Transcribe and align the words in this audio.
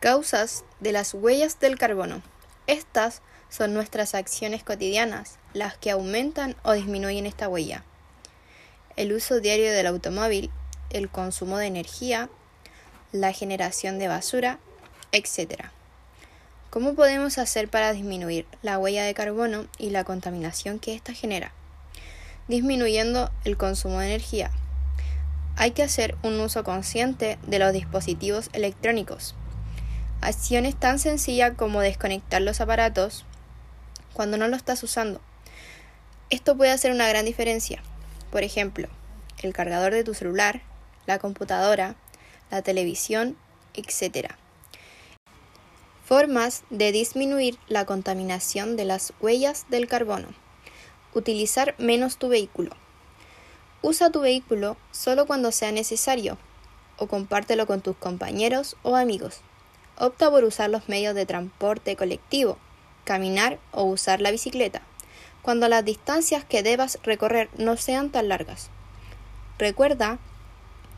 Causas 0.00 0.64
de 0.78 0.92
las 0.92 1.12
huellas 1.12 1.58
del 1.58 1.76
carbono. 1.76 2.22
Estas 2.68 3.20
son 3.48 3.74
nuestras 3.74 4.14
acciones 4.14 4.62
cotidianas 4.62 5.38
las 5.54 5.76
que 5.76 5.90
aumentan 5.90 6.54
o 6.62 6.72
disminuyen 6.72 7.26
esta 7.26 7.48
huella. 7.48 7.82
El 8.94 9.12
uso 9.12 9.40
diario 9.40 9.72
del 9.72 9.88
automóvil, 9.88 10.52
el 10.90 11.08
consumo 11.08 11.58
de 11.58 11.66
energía, 11.66 12.30
la 13.10 13.32
generación 13.32 13.98
de 13.98 14.06
basura, 14.06 14.60
etc. 15.10 15.64
¿Cómo 16.70 16.94
podemos 16.94 17.36
hacer 17.38 17.68
para 17.68 17.92
disminuir 17.92 18.46
la 18.62 18.78
huella 18.78 19.02
de 19.02 19.14
carbono 19.14 19.66
y 19.78 19.90
la 19.90 20.04
contaminación 20.04 20.78
que 20.78 20.94
ésta 20.94 21.12
genera? 21.12 21.52
Disminuyendo 22.46 23.32
el 23.44 23.56
consumo 23.56 23.98
de 23.98 24.06
energía. 24.06 24.52
Hay 25.56 25.72
que 25.72 25.82
hacer 25.82 26.16
un 26.22 26.38
uso 26.38 26.62
consciente 26.62 27.36
de 27.48 27.58
los 27.58 27.72
dispositivos 27.72 28.48
electrónicos 28.52 29.34
Acciones 30.20 30.74
tan 30.74 30.98
sencillas 30.98 31.52
como 31.56 31.80
desconectar 31.80 32.42
los 32.42 32.60
aparatos 32.60 33.24
cuando 34.14 34.36
no 34.36 34.48
lo 34.48 34.56
estás 34.56 34.82
usando. 34.82 35.20
Esto 36.28 36.56
puede 36.56 36.72
hacer 36.72 36.90
una 36.90 37.06
gran 37.08 37.24
diferencia. 37.24 37.84
Por 38.32 38.42
ejemplo, 38.42 38.88
el 39.42 39.52
cargador 39.52 39.94
de 39.94 40.02
tu 40.02 40.14
celular, 40.14 40.60
la 41.06 41.20
computadora, 41.20 41.94
la 42.50 42.62
televisión, 42.62 43.36
etc. 43.74 44.32
Formas 46.04 46.64
de 46.68 46.90
disminuir 46.90 47.56
la 47.68 47.84
contaminación 47.84 48.76
de 48.76 48.86
las 48.86 49.12
huellas 49.20 49.66
del 49.70 49.86
carbono. 49.86 50.28
Utilizar 51.14 51.76
menos 51.78 52.18
tu 52.18 52.28
vehículo. 52.28 52.72
Usa 53.82 54.10
tu 54.10 54.20
vehículo 54.20 54.76
solo 54.90 55.26
cuando 55.26 55.52
sea 55.52 55.70
necesario 55.70 56.38
o 56.96 57.06
compártelo 57.06 57.68
con 57.68 57.82
tus 57.82 57.96
compañeros 57.96 58.76
o 58.82 58.96
amigos 58.96 59.42
opta 59.98 60.30
por 60.30 60.44
usar 60.44 60.70
los 60.70 60.88
medios 60.88 61.14
de 61.14 61.26
transporte 61.26 61.96
colectivo, 61.96 62.58
caminar 63.04 63.58
o 63.72 63.84
usar 63.84 64.20
la 64.20 64.30
bicicleta, 64.30 64.82
cuando 65.42 65.68
las 65.68 65.84
distancias 65.84 66.44
que 66.44 66.62
debas 66.62 66.98
recorrer 67.02 67.48
no 67.56 67.76
sean 67.76 68.10
tan 68.10 68.28
largas. 68.28 68.70
Recuerda 69.58 70.18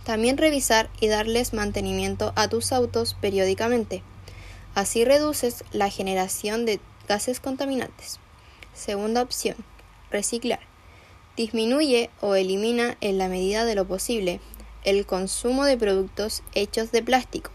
también 0.05 0.39
revisar 0.39 0.91
y 1.01 1.09
darles 1.09 1.53
mantenimiento 1.53 2.33
a 2.37 2.49
tus 2.49 2.73
autos 2.73 3.17
periódicamente. 3.21 4.03
Así 4.75 5.05
reduces 5.05 5.65
la 5.73 5.91
generación 5.91 6.65
de 6.65 6.81
gases 7.09 7.41
contaminantes. 7.41 8.19
Segunda 8.75 9.23
opción, 9.23 9.57
reciclar. 10.11 10.61
Disminuye 11.37 12.11
o 12.21 12.35
elimina 12.35 12.97
en 13.01 13.19
la 13.19 13.29
medida 13.29 13.65
de 13.65 13.75
lo 13.75 13.87
posible 13.87 14.41
el 14.85 15.07
consumo 15.07 15.65
de 15.65 15.77
productos 15.77 16.43
hechos 16.55 16.93
de 16.93 17.03
plástico 17.03 17.51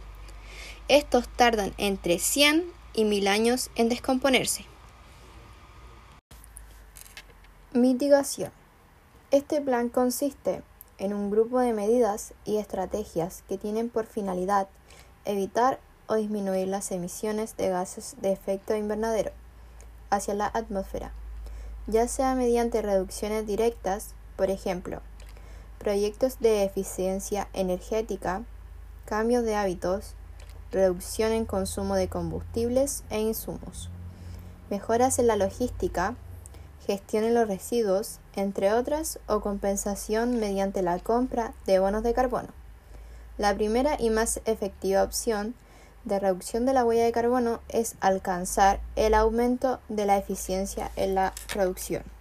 estos 0.87 1.27
tardan 1.27 1.73
entre 1.77 2.19
100 2.19 2.63
y 2.93 3.05
1000 3.05 3.27
años 3.27 3.71
en 3.75 3.89
descomponerse. 3.89 4.65
Mitigación. 7.73 8.51
Este 9.31 9.61
plan 9.61 9.89
consiste 9.89 10.61
en 10.97 11.13
un 11.13 11.31
grupo 11.31 11.59
de 11.59 11.73
medidas 11.73 12.33
y 12.45 12.57
estrategias 12.57 13.43
que 13.49 13.57
tienen 13.57 13.89
por 13.89 14.05
finalidad 14.05 14.67
evitar 15.25 15.79
o 16.07 16.15
disminuir 16.15 16.67
las 16.67 16.91
emisiones 16.91 17.57
de 17.57 17.69
gases 17.69 18.15
de 18.21 18.31
efecto 18.31 18.75
invernadero 18.75 19.31
hacia 20.09 20.35
la 20.35 20.51
atmósfera, 20.53 21.11
ya 21.87 22.07
sea 22.07 22.35
mediante 22.35 22.81
reducciones 22.81 23.45
directas, 23.47 24.13
por 24.35 24.51
ejemplo, 24.51 25.01
proyectos 25.79 26.39
de 26.39 26.63
eficiencia 26.63 27.47
energética, 27.53 28.43
cambios 29.05 29.43
de 29.43 29.55
hábitos, 29.55 30.13
reducción 30.75 31.31
en 31.31 31.45
consumo 31.45 31.95
de 31.95 32.09
combustibles 32.09 33.03
e 33.09 33.19
insumos, 33.19 33.89
mejoras 34.69 35.17
en 35.19 35.27
la 35.27 35.37
logística, 35.37 36.15
gestión 36.85 37.23
en 37.23 37.33
los 37.33 37.47
residuos, 37.47 38.19
entre 38.35 38.73
otras, 38.73 39.19
o 39.27 39.39
compensación 39.39 40.37
mediante 40.39 40.81
la 40.81 40.99
compra 40.99 41.53
de 41.65 41.79
bonos 41.79 42.03
de 42.03 42.13
carbono. 42.13 42.49
La 43.37 43.55
primera 43.55 43.95
y 43.99 44.09
más 44.09 44.41
efectiva 44.45 45.03
opción 45.03 45.55
de 46.03 46.19
reducción 46.19 46.65
de 46.65 46.73
la 46.73 46.85
huella 46.85 47.05
de 47.05 47.11
carbono 47.11 47.61
es 47.69 47.95
alcanzar 48.01 48.79
el 48.95 49.13
aumento 49.13 49.79
de 49.87 50.05
la 50.05 50.17
eficiencia 50.17 50.91
en 50.95 51.15
la 51.15 51.33
producción. 51.51 52.14